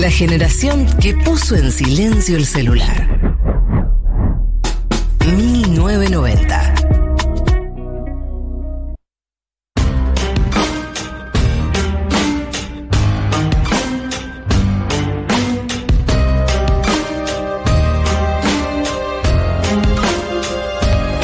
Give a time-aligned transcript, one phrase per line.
[0.00, 3.08] La generación que puso en silencio el celular.
[5.24, 6.74] 1990.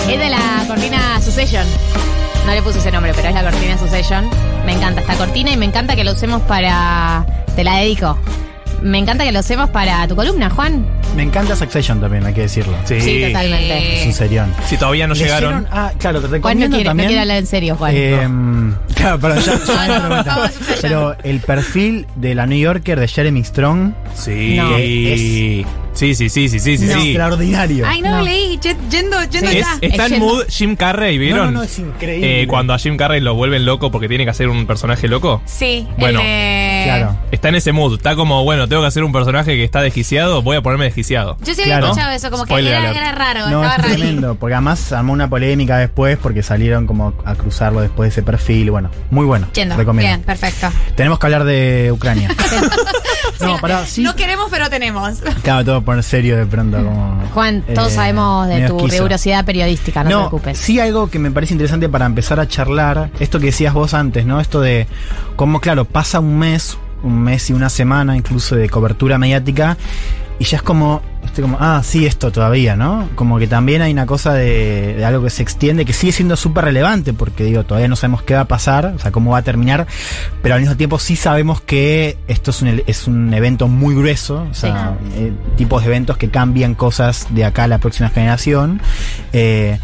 [0.09, 1.67] Es de la cortina Succession.
[2.47, 4.31] No le puse ese nombre, pero es la cortina Succession.
[4.65, 7.27] Me encanta esta cortina y me encanta que lo usemos para.
[7.57, 8.17] Te la dedico.
[8.83, 10.87] Me encanta que lo usemos para tu columna, Juan.
[11.17, 12.77] Me encanta Succession también, hay que decirlo.
[12.85, 13.01] Sí.
[13.01, 14.01] Sí, totalmente.
[14.01, 14.53] Es un serión.
[14.67, 15.51] Si todavía no llegaron.
[15.65, 15.69] ¿Leyeron?
[15.71, 17.09] Ah, claro, te Juan no recomiendo quiere, no también.
[17.09, 17.93] quiere hablar en serio, Juan.
[17.95, 18.29] eh,
[18.95, 20.79] claro, pero ya, ya No, me no, vamos, Succession.
[20.83, 24.57] Pero el perfil de la New Yorker de Jeremy Strong Sí.
[24.57, 24.77] No.
[26.01, 26.85] Sí, sí, sí, sí, sí, sí.
[26.87, 27.09] es sí.
[27.11, 27.85] extraordinario.
[27.87, 28.17] Ay, no, No.
[28.19, 28.59] lo leí.
[28.59, 29.59] Ye- Yendo, yendo Sí.
[29.59, 29.79] Es- ya.
[29.83, 31.45] está Es en yendo- mood Jim Carrey, no, ¿vieron?
[31.47, 32.43] no, no, es increíble.
[32.43, 35.43] Eh, cuando a Jim Carrey lo vuelven loco porque tiene que hacer un personaje loco.
[35.45, 36.83] Sí, Bueno, el de...
[36.87, 37.17] Claro.
[37.31, 37.95] Está en ese mood.
[37.97, 41.37] Está como, bueno, tengo que hacer un personaje que está desquiciado, voy a ponerme desquiciado.
[41.45, 41.87] Yo sí Claro.
[41.87, 42.97] había escuchado eso, como Spoiler que era, alert.
[43.07, 43.95] era raro, No, estaba es raro.
[43.97, 48.23] tremendo, porque además armó una polémica después porque salieron como a cruzarlo después de ese
[48.23, 48.71] perfil.
[48.71, 49.49] Bueno, muy bueno.
[49.53, 50.09] Yendo, recomiendo.
[50.09, 50.71] bien, perfecto.
[50.97, 52.31] Tenemos que hablar de Ucrania.
[53.41, 54.03] no, pará, sí.
[54.03, 55.21] No queremos, pero tenemos.
[55.43, 56.77] Claro, todo por serio de pronto.
[56.79, 58.95] Como, Juan, todos eh, sabemos de tu esquizo.
[58.97, 60.59] rigurosidad periodística, no, te No, preocupes.
[60.59, 64.25] sí algo que me parece interesante para empezar a charlar, esto que decías vos antes,
[64.27, 64.41] ¿no?
[64.41, 64.87] Esto de
[65.37, 69.77] cómo, claro, pasa un mes, un mes y una semana incluso de cobertura mediática
[70.41, 73.11] y ya es como, estoy como, ah, sí, esto todavía, ¿no?
[73.15, 76.35] Como que también hay una cosa de, de algo que se extiende, que sigue siendo
[76.35, 79.39] súper relevante, porque digo, todavía no sabemos qué va a pasar, o sea, cómo va
[79.39, 79.87] a terminar,
[80.41, 84.47] pero al mismo tiempo sí sabemos que esto es un, es un evento muy grueso,
[84.51, 88.81] o sea, eh, tipos de eventos que cambian cosas de acá a la próxima generación.
[89.35, 89.79] Eh,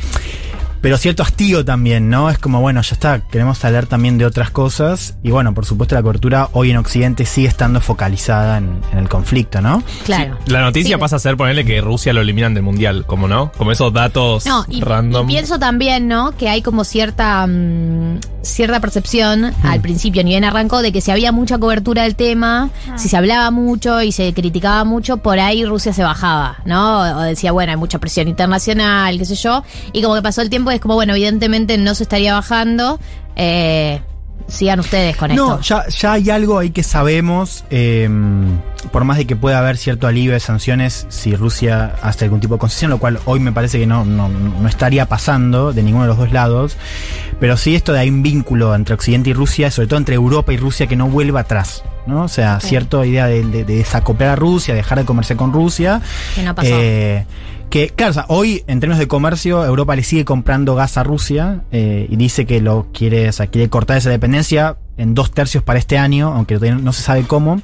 [0.87, 2.31] pero cierto hastío también, ¿no?
[2.31, 5.17] Es como, bueno, ya está, queremos hablar también de otras cosas.
[5.25, 9.09] Y bueno, por supuesto, la cobertura hoy en Occidente sigue estando focalizada en, en el
[9.09, 9.83] conflicto, ¿no?
[10.05, 10.39] Claro.
[10.47, 11.01] La noticia Sí.
[11.01, 14.47] pasa a ser ponerle que Rusia lo eliminan del mundial, como no, como esos datos
[14.47, 15.29] No, y, random.
[15.29, 16.37] y pienso también, ¿no?
[16.37, 21.11] Que hay como cierta mm, cierta percepción al principio, ni bien arrancó, de que si
[21.11, 25.65] había mucha cobertura del tema, si se hablaba mucho y se criticaba mucho, por ahí
[25.65, 27.01] Rusia se bajaba, ¿no?
[27.19, 29.65] O decía, bueno, hay mucha presión internacional, qué sé yo.
[29.93, 32.99] Y como que pasó el tiempo, es como, bueno, evidentemente no se estaría bajando.
[33.37, 34.01] Eh,
[34.49, 35.63] sigan ustedes con No, esto.
[35.63, 38.09] ya, ya hay algo ahí que sabemos, eh,
[38.93, 42.55] por más de que pueda haber cierto alivio de sanciones si Rusia hace algún tipo
[42.55, 46.05] de concesión, lo cual hoy me parece que no, no, no estaría pasando de ninguno
[46.05, 46.77] de los dos lados,
[47.41, 50.53] pero sí esto de hay un vínculo entre Occidente y Rusia, sobre todo entre Europa
[50.53, 51.83] y Rusia, que no vuelva atrás.
[52.07, 52.23] ¿no?
[52.23, 56.01] O sea, cierta idea de, de- de desacoplar a Rusia, dejar de comerciar con Rusia.
[56.37, 56.69] Que no pasó.
[56.73, 57.27] Eh,
[57.77, 61.03] que, claro, o sea, hoy en términos de comercio, Europa le sigue comprando gas a
[61.03, 65.31] Rusia eh, y dice que lo quiere, o sea, quiere cortar esa dependencia en dos
[65.31, 67.61] tercios para este año, aunque no se sabe cómo.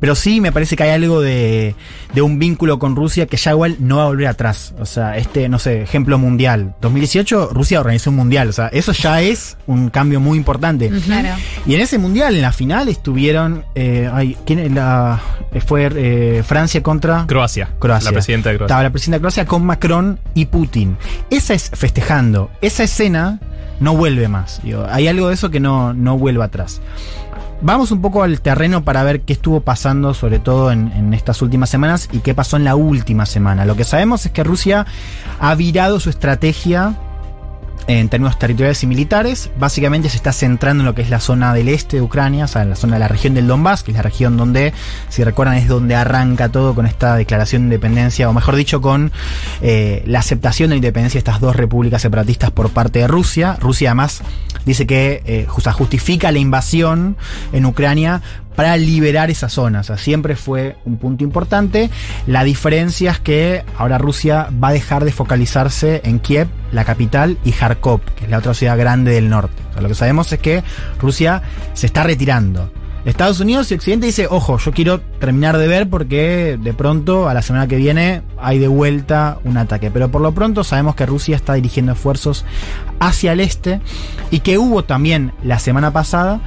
[0.00, 1.74] Pero sí me parece que hay algo de,
[2.14, 4.74] de un vínculo con Rusia que ya igual no va a volver atrás.
[4.78, 6.74] O sea, este, no sé, ejemplo mundial.
[6.80, 8.48] 2018, Rusia organizó un mundial.
[8.48, 10.90] O sea, eso ya es un cambio muy importante.
[11.04, 11.28] Claro.
[11.66, 13.64] Y en ese mundial, en la final, estuvieron.
[13.74, 15.20] Eh, ay, ¿quién es la,
[15.66, 17.26] fue eh, Francia contra.
[17.26, 17.70] Croacia.
[17.78, 18.10] Croacia.
[18.10, 18.72] La presidenta de Croacia.
[18.72, 20.96] Estaba la presidenta de Croacia con Macron y Putin.
[21.30, 22.50] Esa es festejando.
[22.60, 23.40] Esa escena
[23.80, 24.60] no vuelve más.
[24.90, 26.80] Hay algo de eso que no, no vuelve atrás.
[27.60, 31.42] Vamos un poco al terreno para ver qué estuvo pasando, sobre todo en, en estas
[31.42, 33.64] últimas semanas, y qué pasó en la última semana.
[33.64, 34.86] Lo que sabemos es que Rusia
[35.38, 36.96] ha virado su estrategia
[37.86, 39.50] en términos territoriales y militares.
[39.58, 42.48] Básicamente se está centrando en lo que es la zona del este de Ucrania, o
[42.48, 44.72] sea, en la zona de la región del Donbass, que es la región donde,
[45.08, 49.12] si recuerdan, es donde arranca todo con esta declaración de independencia, o mejor dicho, con
[49.60, 53.56] eh, la aceptación de la independencia de estas dos repúblicas separatistas por parte de Rusia.
[53.60, 54.22] Rusia además
[54.64, 57.16] dice que eh, justifica la invasión
[57.52, 58.22] en Ucrania
[58.54, 59.80] para liberar esa zona.
[59.80, 61.90] O sea, siempre fue un punto importante.
[62.26, 67.38] La diferencia es que ahora Rusia va a dejar de focalizarse en Kiev, la capital,
[67.44, 69.62] y Kharkov, que es la otra ciudad grande del norte.
[69.70, 70.62] O sea, lo que sabemos es que
[71.00, 71.42] Rusia
[71.74, 72.70] se está retirando.
[73.04, 77.34] Estados Unidos y Occidente dice, ojo, yo quiero terminar de ver porque de pronto a
[77.34, 79.90] la semana que viene hay de vuelta un ataque.
[79.90, 82.44] Pero por lo pronto sabemos que Rusia está dirigiendo esfuerzos
[83.00, 83.80] hacia el este
[84.30, 86.40] y que hubo también la semana pasada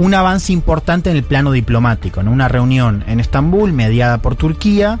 [0.00, 2.32] un avance importante en el plano diplomático, ¿no?
[2.32, 4.98] una reunión en Estambul mediada por Turquía,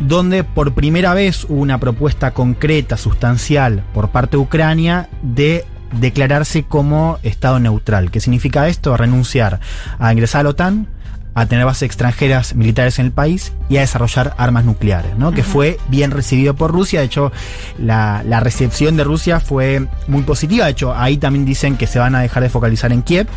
[0.00, 6.64] donde por primera vez hubo una propuesta concreta, sustancial por parte de Ucrania de declararse
[6.64, 8.10] como Estado neutral.
[8.10, 8.96] ¿Qué significa esto?
[8.96, 9.60] Renunciar
[10.00, 10.88] a ingresar a la OTAN,
[11.34, 15.32] a tener bases extranjeras militares en el país y a desarrollar armas nucleares, ¿no?
[15.32, 17.00] Que fue bien recibido por Rusia.
[17.00, 17.32] De hecho,
[17.78, 20.66] la, la recepción de Rusia fue muy positiva.
[20.66, 23.28] De hecho, ahí también dicen que se van a dejar de focalizar en Kiev.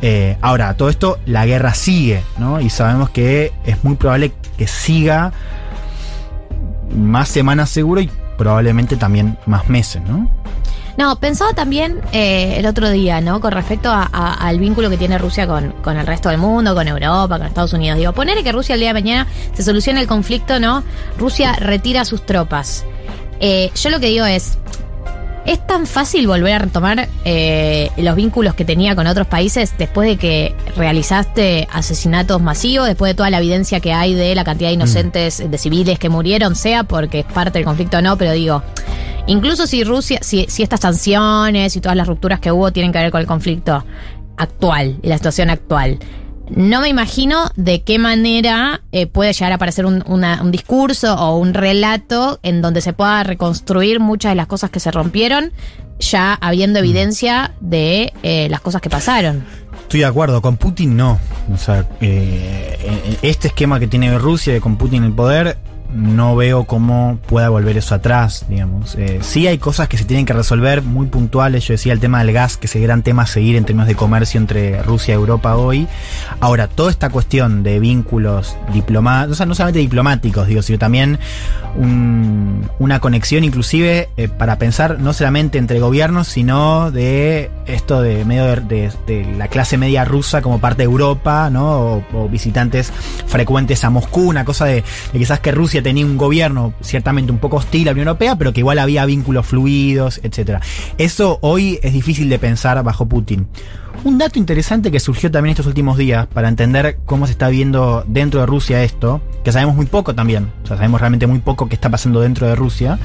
[0.00, 2.60] Eh, ahora, todo esto, la guerra sigue, ¿no?
[2.60, 5.32] Y sabemos que es muy probable que siga
[6.94, 10.30] más semanas seguro y probablemente también más meses, ¿no?
[10.96, 13.40] No, pensaba también eh, el otro día, ¿no?
[13.40, 16.74] Con respecto a- a- al vínculo que tiene Rusia con, con el resto del mundo,
[16.74, 17.98] con Europa, con Estados Unidos.
[17.98, 20.84] Digo, poner que Rusia el día de mañana se soluciona el conflicto, ¿no?
[21.18, 22.84] Rusia retira sus tropas.
[23.40, 24.56] Eh, yo lo que digo es,
[25.46, 30.08] ¿es tan fácil volver a retomar eh, los vínculos que tenía con otros países después
[30.08, 34.68] de que realizaste asesinatos masivos, después de toda la evidencia que hay de la cantidad
[34.70, 38.30] de inocentes, de civiles que murieron, sea porque es parte del conflicto o no, pero
[38.32, 38.62] digo,
[39.26, 42.98] incluso si Rusia, si, si estas sanciones y todas las rupturas que hubo tienen que
[42.98, 43.84] ver con el conflicto
[44.36, 45.98] actual y la situación actual.
[46.50, 51.14] No me imagino de qué manera eh, puede llegar a aparecer un, una- un discurso
[51.14, 55.52] o un relato en donde se pueda reconstruir muchas de las cosas que se rompieron,
[56.00, 59.42] ya habiendo evidencia de eh, las cosas que pasaron.
[59.80, 61.18] Estoy de acuerdo, con Putin no.
[61.52, 65.56] O sea, eh, eh, este esquema que tiene Rusia de con Putin en el poder,
[65.94, 68.96] no veo cómo pueda volver eso atrás, digamos.
[68.96, 71.64] Eh, sí hay cosas que se tienen que resolver muy puntuales.
[71.68, 73.86] Yo decía el tema del gas, que es el gran tema a seguir en términos
[73.86, 75.86] de comercio entre Rusia y Europa hoy.
[76.40, 81.18] Ahora, toda esta cuestión de vínculos diplomáticos, no solamente diplomáticos, digo, sino también
[81.76, 88.24] un- una conexión inclusive eh, para pensar no solamente entre gobiernos, sino de esto de
[88.24, 88.90] medio de,
[89.38, 91.64] la clase media rusa como parte de Europa, ¿no?
[91.78, 92.92] O, o visitantes
[93.26, 94.82] frecuentes a Moscú, una cosa de,
[95.12, 98.36] de quizás que Rusia tenía un gobierno ciertamente un poco hostil a la Unión Europea,
[98.36, 100.60] pero que igual había vínculos fluidos, etcétera.
[100.98, 103.46] Eso hoy es difícil de pensar bajo Putin.
[104.02, 108.04] Un dato interesante que surgió también estos últimos días para entender cómo se está viendo
[108.08, 111.68] dentro de Rusia esto, que sabemos muy poco también, o sea, sabemos realmente muy poco
[111.68, 112.98] qué está pasando dentro de Rusia.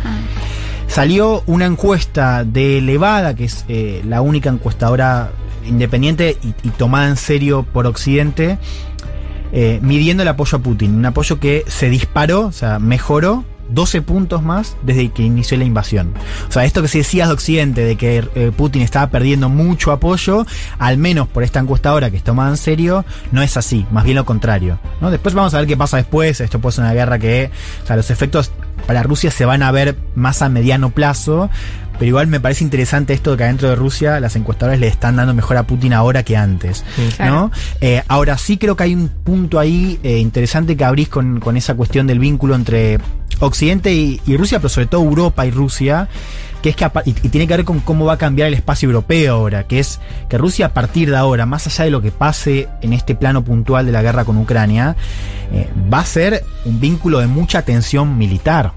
[0.87, 5.31] Salió una encuesta de Levada, que es eh, la única encuestadora
[5.65, 8.57] independiente y, y tomada en serio por Occidente,
[9.51, 10.95] eh, midiendo el apoyo a Putin.
[10.95, 15.63] Un apoyo que se disparó, o sea, mejoró 12 puntos más desde que inició la
[15.63, 16.13] invasión.
[16.47, 19.91] O sea, esto que se decía de Occidente, de que eh, Putin estaba perdiendo mucho
[19.91, 20.45] apoyo,
[20.77, 24.15] al menos por esta encuestadora que es tomada en serio, no es así, más bien
[24.15, 24.79] lo contrario.
[25.01, 25.11] ¿no?
[25.11, 27.51] Después vamos a ver qué pasa después, esto puede ser una guerra que,
[27.83, 28.51] o sea, los efectos
[28.89, 31.51] para Rusia se van a ver más a mediano plazo,
[31.99, 35.17] pero igual me parece interesante esto de que adentro de Rusia las encuestadoras le están
[35.17, 36.83] dando mejor a Putin ahora que antes.
[37.19, 37.51] ¿no?
[37.81, 41.55] Eh, ahora sí creo que hay un punto ahí eh, interesante que abrís con, con
[41.55, 42.97] esa cuestión del vínculo entre
[43.41, 46.09] Occidente y, y Rusia, pero sobre todo Europa y Rusia,
[46.61, 49.35] que es que y, tiene que ver con cómo va a cambiar el espacio europeo
[49.35, 52.67] ahora, que es que Rusia a partir de ahora, más allá de lo que pase
[52.81, 54.95] en este plano puntual de la guerra con Ucrania,
[55.53, 58.73] eh, va a ser un vínculo de mucha tensión militar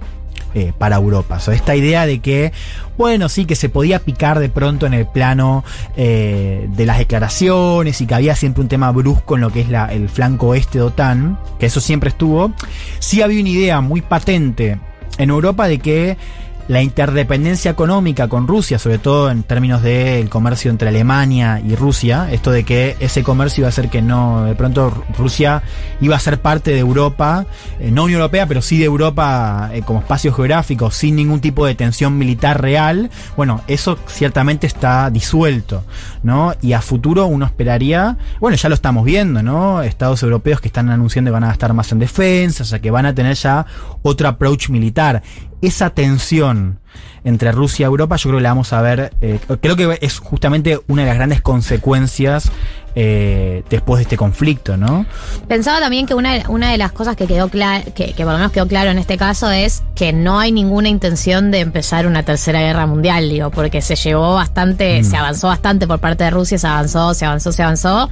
[0.54, 1.36] eh, para Europa.
[1.36, 2.52] O sea, esta idea de que,
[2.98, 5.64] bueno, sí, que se podía picar de pronto en el plano
[5.96, 9.68] eh, de las declaraciones y que había siempre un tema brusco en lo que es
[9.90, 12.52] el flanco oeste de OTAN, que eso siempre estuvo.
[12.98, 14.78] Sí había una idea muy patente
[15.16, 16.18] en Europa de que
[16.68, 22.28] la interdependencia económica con Rusia, sobre todo en términos del comercio entre Alemania y Rusia,
[22.30, 25.62] esto de que ese comercio iba a hacer que no, de pronto Rusia
[26.00, 27.46] iba a ser parte de Europa,
[27.80, 31.66] eh, no Unión Europea, pero sí de Europa eh, como espacio geográfico, sin ningún tipo
[31.66, 35.84] de tensión militar real, bueno, eso ciertamente está disuelto,
[36.22, 36.54] ¿no?
[36.60, 39.82] Y a futuro uno esperaría, bueno, ya lo estamos viendo, ¿no?
[39.82, 42.90] Estados europeos que están anunciando que van a gastar más en defensa, o sea, que
[42.90, 43.66] van a tener ya
[44.02, 45.22] otro approach militar
[45.62, 46.80] esa tensión
[47.24, 49.12] entre Rusia y Europa, yo creo que la vamos a ver.
[49.20, 52.50] eh, creo que es justamente una de las grandes consecuencias
[52.94, 55.06] eh, después de este conflicto, ¿no?
[55.48, 58.38] Pensaba también que una, una de las cosas que quedó clara, que, que por lo
[58.38, 62.22] menos quedó claro en este caso es que no hay ninguna intención de empezar una
[62.22, 66.58] tercera guerra mundial, digo, porque se llevó bastante, se avanzó bastante por parte de Rusia,
[66.58, 68.10] se avanzó, se avanzó, se avanzó,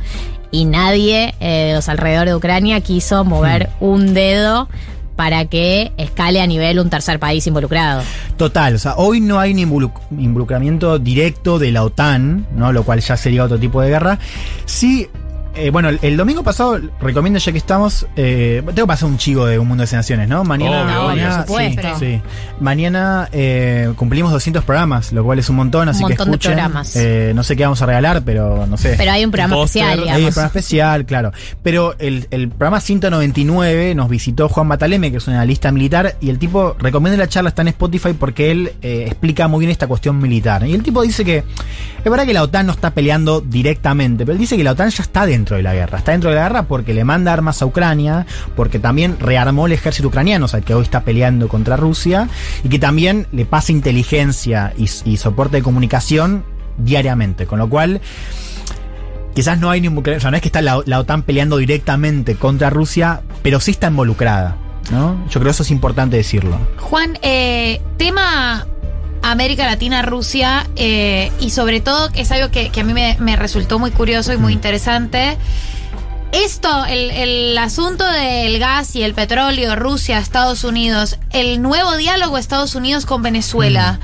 [0.51, 4.69] y nadie eh, de los alrededores de Ucrania quiso mover un dedo
[5.21, 8.03] para que escale a nivel un tercer país involucrado.
[8.39, 12.73] Total, o sea, hoy no hay un involu- involucramiento directo de la OTAN, ¿no?
[12.73, 14.19] Lo cual ya sería otro tipo de guerra.
[14.65, 15.09] Sí.
[15.55, 19.19] Eh, bueno, el, el domingo pasado, recomiendo ya que estamos, eh, tengo que pasar un
[19.19, 20.45] chivo de Un Mundo de Sensaciones, ¿no?
[20.45, 21.09] Mañana, Obvio, obvio.
[21.09, 21.45] mañana,
[21.99, 22.23] sí, sí.
[22.61, 26.53] mañana eh, cumplimos 200 programas, lo cual es un montón, así montón que de escuchen.
[26.53, 26.97] programas.
[26.97, 28.95] Eh, no sé qué vamos a regalar, pero no sé.
[28.97, 30.35] Pero hay un programa especial, hay Hay un digamos.
[30.35, 31.33] programa especial, claro.
[31.63, 36.31] Pero el, el programa 199 nos visitó Juan Bataleme, que es un analista militar, y
[36.31, 39.87] el tipo recomienda la charla, está en Spotify porque él eh, explica muy bien esta
[39.87, 40.67] cuestión militar.
[40.67, 44.33] Y el tipo dice que es verdad que la OTAN no está peleando directamente, pero
[44.35, 45.99] él dice que la OTAN ya está dentro dentro de la guerra.
[45.99, 49.73] Está dentro de la guerra porque le manda armas a Ucrania, porque también rearmó el
[49.73, 52.29] ejército ucraniano, o sea, que hoy está peleando contra Rusia,
[52.63, 56.45] y que también le pasa inteligencia y, soporte de comunicación
[56.79, 57.47] diariamente.
[57.47, 58.01] Con lo cual,
[59.35, 62.37] quizás no hay ni o sea, no es que está la, la OTAN peleando directamente
[62.37, 64.57] contra Rusia, pero sí está involucrada.
[64.91, 65.25] ¿no?
[65.27, 66.59] Yo creo que eso es importante decirlo.
[66.79, 68.67] Juan, eh, tema
[69.23, 73.17] América Latina, Rusia, eh, y sobre todo, que es algo que, que a mí me,
[73.21, 75.37] me resultó muy curioso y muy interesante.
[76.33, 82.39] Esto, el, el asunto del gas y el petróleo, Rusia, Estados Unidos, el nuevo diálogo
[82.39, 83.99] Estados Unidos con Venezuela.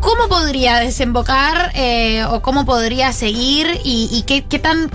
[0.00, 4.90] ¿Cómo podría desembocar eh, o cómo podría seguir y, y qué, qué tan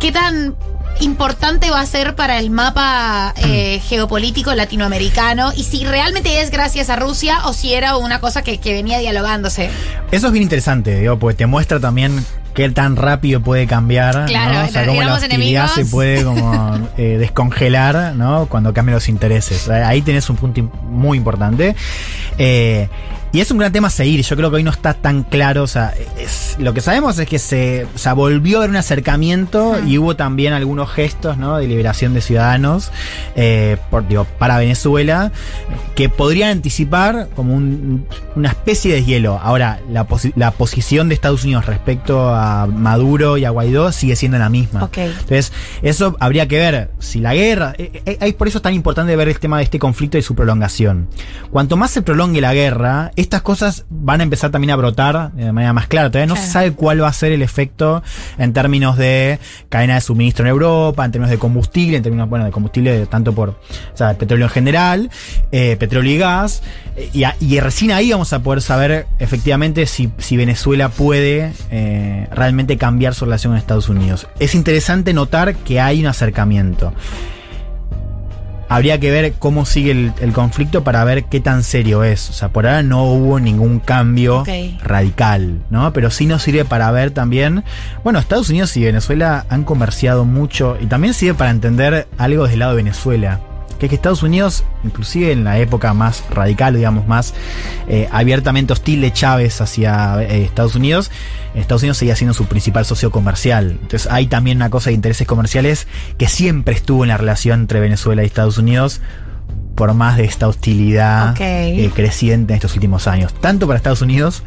[0.00, 0.56] qué tan
[1.00, 6.90] importante va a ser para el mapa eh, geopolítico latinoamericano y si realmente es gracias
[6.90, 9.70] a Rusia o si era una cosa que, que venía dialogándose.
[10.10, 12.24] Eso es bien interesante, digo, porque te muestra también
[12.58, 14.64] qué tan rápido puede cambiar, Claro, ¿no?
[14.64, 15.70] O sea, cómo la hostilidad enemigos.
[15.74, 18.46] se puede como eh, descongelar, ¿no?
[18.46, 19.68] Cuando cambian los intereses.
[19.68, 21.76] Ahí tenés un punto muy importante.
[22.36, 22.88] Eh,
[23.32, 24.22] y es un gran tema a seguir.
[24.22, 25.62] Yo creo que hoy no está tan claro.
[25.62, 28.76] O sea, es- lo que sabemos es que se, o sea, volvió a haber un
[28.76, 31.56] acercamiento y hubo también algunos gestos, ¿no?
[31.58, 32.90] De liberación de ciudadanos
[33.36, 35.30] eh, por, digo, para Venezuela
[35.94, 39.38] que podrían anticipar como un- una especie de hielo.
[39.42, 44.16] Ahora, la, posi- la posición de Estados Unidos respecto a Maduro y a Guaidó sigue
[44.16, 44.84] siendo la misma.
[44.98, 47.74] Entonces, eso habría que ver si la guerra.
[47.78, 50.34] eh, eh, por eso es tan importante ver el tema de este conflicto y su
[50.34, 51.08] prolongación.
[51.50, 55.52] Cuanto más se prolongue la guerra, estas cosas van a empezar también a brotar de
[55.52, 56.08] manera más clara.
[56.10, 56.46] Todavía no Claro.
[56.46, 58.02] se sabe cuál va a ser el efecto
[58.38, 62.44] en términos de cadena de suministro en Europa, en términos de combustible, en términos, bueno,
[62.44, 63.56] de combustible tanto por, o
[63.96, 65.10] sea, petróleo en general,
[65.52, 66.62] eh, petróleo y gas.
[66.96, 72.28] eh, Y, y recién ahí vamos a poder saber efectivamente si, si Venezuela puede eh,
[72.32, 74.26] realmente cambiar su relación con Estados Unidos.
[74.38, 76.92] Es interesante notar que hay un acercamiento.
[78.68, 82.30] Habría que ver cómo sigue el, el conflicto para ver qué tan serio es.
[82.30, 84.44] O sea, por ahora no hubo ningún cambio
[84.82, 85.92] radical, ¿no?
[85.92, 87.64] Pero sí nos sirve para ver también.
[88.04, 92.54] Bueno, Estados Unidos y Venezuela han comerciado mucho y también sirve para entender algo desde
[92.54, 93.40] el lado de Venezuela.
[93.78, 97.34] Que es que Estados Unidos, inclusive en la época más radical, digamos, más
[97.88, 101.10] eh, abiertamente hostil de Chávez hacia eh, Estados Unidos,
[101.54, 103.78] Estados Unidos seguía siendo su principal socio comercial.
[103.82, 105.86] Entonces hay también una cosa de intereses comerciales
[106.18, 109.00] que siempre estuvo en la relación entre Venezuela y Estados Unidos
[109.74, 114.42] por más de esta hostilidad eh, creciente en estos últimos años, tanto para Estados Unidos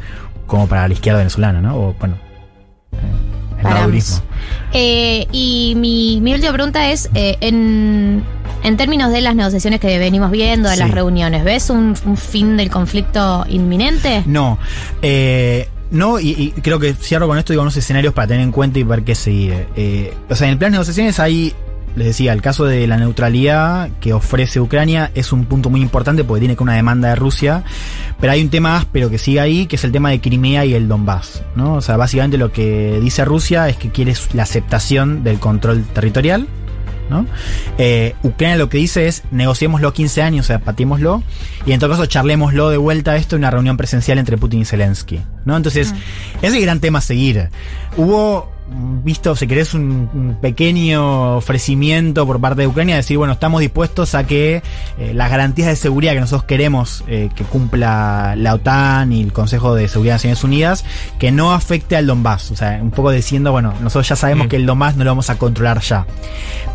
[0.46, 1.76] como para la izquierda venezolana, ¿no?
[1.76, 2.16] O bueno,
[3.62, 4.16] el Para madurismo.
[4.16, 4.32] ambos.
[4.72, 8.22] Eh, y mi, mi última pregunta es, eh, en,
[8.62, 10.80] en términos de las negociaciones que venimos viendo, de Sí.
[10.80, 14.22] las reuniones, ¿ves un, un fin del conflicto inminente?
[14.26, 14.58] No,
[15.02, 18.52] eh, no, y, y creo que cierro con esto, digo, unos escenarios para tener en
[18.52, 19.66] cuenta y ver qué seguir.
[19.76, 21.52] Eh, o sea, en el plan de negociaciones hay,
[21.96, 26.24] les decía, el caso de la neutralidad que ofrece Ucrania es un punto muy importante
[26.24, 27.64] porque tiene que una demanda de Rusia,
[28.20, 30.74] pero hay un tema áspero que sigue ahí, que es el tema de Crimea y
[30.74, 31.74] el Donbass, ¿no?
[31.74, 36.46] O sea, básicamente lo que dice Rusia es que quiere la aceptación del control territorial,
[37.10, 37.26] ¿no?
[37.78, 41.22] Eh, Ucrania lo que dice es negociémoslo 15 años, o sea, patémoslo,
[41.66, 44.60] y en todo caso charlémoslo de vuelta a esto en una reunión presencial entre Putin
[44.60, 45.56] y Zelensky, ¿no?
[45.56, 45.94] Entonces,
[46.38, 47.48] ese es el gran tema a seguir.
[47.96, 48.51] Hubo,
[49.02, 54.14] visto, si querés, un, pequeño ofrecimiento por parte de Ucrania de decir, bueno, estamos dispuestos
[54.14, 54.62] a que
[54.98, 59.32] eh, las garantías de seguridad que nosotros queremos eh, que cumpla la OTAN y el
[59.32, 60.84] Consejo de Seguridad de Naciones Unidas,
[61.18, 62.50] que no afecte al Donbass.
[62.50, 64.48] O sea, un poco diciendo, bueno, nosotros ya sabemos Mm.
[64.48, 66.06] que el Donbass no lo vamos a controlar ya.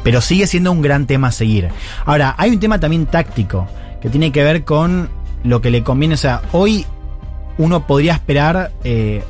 [0.03, 1.69] Pero sigue siendo un gran tema a seguir.
[2.05, 3.67] Ahora, hay un tema también táctico,
[4.01, 5.09] que tiene que ver con
[5.43, 6.15] lo que le conviene.
[6.15, 6.85] O sea, hoy
[7.57, 9.23] uno podría esperar eh,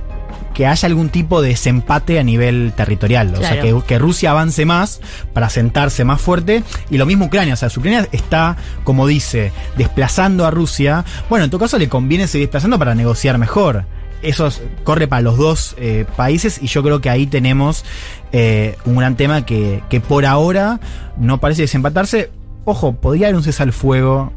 [0.57, 3.31] que haya algún tipo de desempate a nivel territorial.
[3.35, 6.63] O sea, que, que Rusia avance más para sentarse más fuerte.
[6.89, 7.53] Y lo mismo Ucrania.
[7.53, 11.87] O sea, si Ucrania está, como dice, desplazando a Rusia, bueno, en todo caso le
[11.89, 13.85] conviene seguir desplazando para negociar mejor.
[14.23, 17.85] Eso es- corre para los dos eh, países y yo creo que ahí tenemos
[18.31, 20.79] eh, un gran tema que, que por ahora
[21.17, 22.31] no parece desempatarse.
[22.65, 24.33] Ojo, podría haber un cese al fuego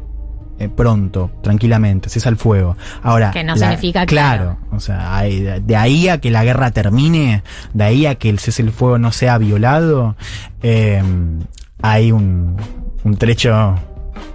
[0.59, 2.77] eh, pronto, tranquilamente, cese al fuego.
[3.03, 4.57] Ahora, Que no significa, claro.
[4.71, 7.43] O sea, hay- de, ahí a que la guerra termine,
[7.73, 10.15] de ahí a que el cese al fuego no sea violado,
[10.61, 11.01] eh,
[11.81, 12.57] hay un,
[13.03, 13.75] un trecho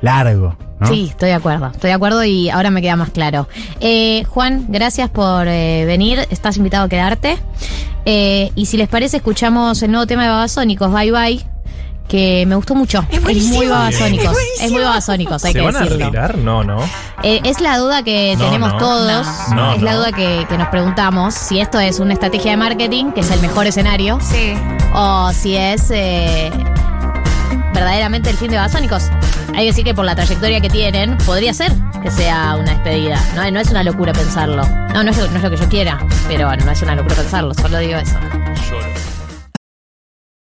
[0.02, 0.56] largo.
[0.80, 0.88] ¿no?
[0.88, 1.68] Sí, estoy de acuerdo.
[1.68, 3.48] Estoy de acuerdo y ahora me queda más claro.
[3.80, 6.26] Eh, Juan, gracias por eh, venir.
[6.30, 7.38] Estás invitado a quedarte.
[8.04, 11.46] Eh, y si les parece, escuchamos el nuevo tema de Babasónicos, Bye Bye,
[12.06, 13.04] que me gustó mucho.
[13.10, 14.36] Es, muy babasónicos.
[14.60, 15.96] Es, muy babasónicos, hay ¿Se que van decirlo.
[15.96, 16.38] a retirar?
[16.38, 16.78] No, no.
[17.22, 19.26] Eh, es la duda que tenemos todos.
[19.54, 23.12] No, es la duda que, que, nos preguntamos si esto es una estrategia de marketing,
[23.12, 24.18] que es el mejor escenario.
[24.20, 24.54] Sí.
[24.94, 26.50] O si es eh,
[27.74, 29.10] verdaderamente el fin de babasónicos.
[29.48, 31.72] Hay que decir que por la trayectoria que tienen, podría ser
[32.02, 33.18] que sea una despedida.
[33.34, 34.66] No, no es una locura pensarlo.
[34.94, 35.98] No, no es, no es lo que yo quiera,
[36.28, 38.16] pero bueno, no es una locura pensarlo, solo digo eso.